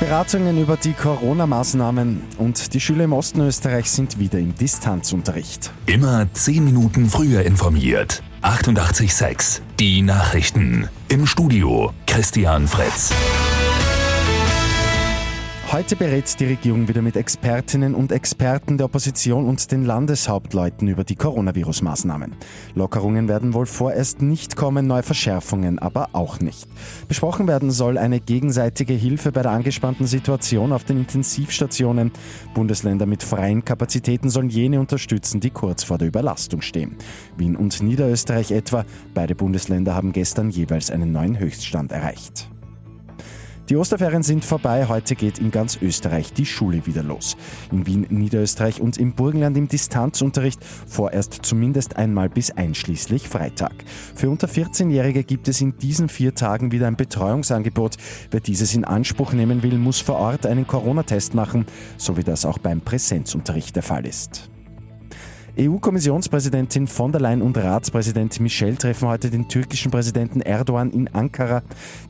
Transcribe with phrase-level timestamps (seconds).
[0.00, 5.70] Beratungen über die Corona-Maßnahmen und die Schüler im Osten Österreich sind wieder im Distanzunterricht.
[5.84, 8.22] Immer 10 Minuten früher informiert.
[8.40, 10.88] 88.6 Die Nachrichten.
[11.08, 13.12] Im Studio Christian Fritz.
[15.72, 21.04] Heute berät die Regierung wieder mit Expertinnen und Experten der Opposition und den Landeshauptleuten über
[21.04, 22.32] die Coronavirus-Maßnahmen.
[22.74, 26.66] Lockerungen werden wohl vorerst nicht kommen, neue Verschärfungen aber auch nicht.
[27.06, 32.10] Besprochen werden soll eine gegenseitige Hilfe bei der angespannten Situation auf den Intensivstationen.
[32.52, 36.96] Bundesländer mit freien Kapazitäten sollen jene unterstützen, die kurz vor der Überlastung stehen.
[37.36, 38.84] Wien und Niederösterreich etwa,
[39.14, 42.49] beide Bundesländer haben gestern jeweils einen neuen Höchststand erreicht.
[43.70, 44.88] Die Osterferien sind vorbei.
[44.88, 47.36] Heute geht in ganz Österreich die Schule wieder los.
[47.70, 53.72] In Wien, Niederösterreich und im Burgenland im Distanzunterricht vorerst zumindest einmal bis einschließlich Freitag.
[54.16, 57.94] Für unter 14-Jährige gibt es in diesen vier Tagen wieder ein Betreuungsangebot.
[58.32, 61.64] Wer dieses in Anspruch nehmen will, muss vor Ort einen Corona-Test machen,
[61.96, 64.50] so wie das auch beim Präsenzunterricht der Fall ist.
[65.60, 71.62] EU-Kommissionspräsidentin von der Leyen und Ratspräsident Michel treffen heute den türkischen Präsidenten Erdogan in Ankara.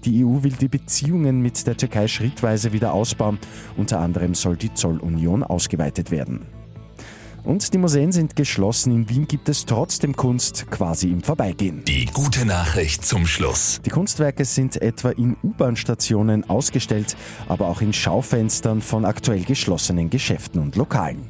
[0.05, 3.41] Die EU will die Beziehungen mit der Türkei schrittweise wieder ausbauen.
[3.77, 6.60] Unter anderem soll die Zollunion ausgeweitet werden.
[7.45, 8.93] Und die Museen sind geschlossen.
[8.93, 11.85] In Wien gibt es trotzdem Kunst quasi im Vorbeigehen.
[11.85, 13.81] Die gute Nachricht zum Schluss.
[13.85, 17.17] Die Kunstwerke sind etwa in U-Bahn-Stationen ausgestellt,
[17.49, 21.29] aber auch in Schaufenstern von aktuell geschlossenen Geschäften und Lokalen.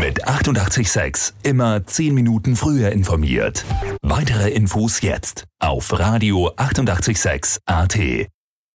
[0.00, 3.64] Mit 886 immer 10 Minuten früher informiert.
[4.02, 7.98] Weitere Infos jetzt auf Radio 886 AT.